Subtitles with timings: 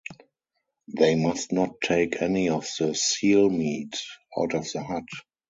[0.87, 3.93] They must not take any of the seal-meat
[4.35, 5.05] out of the hut.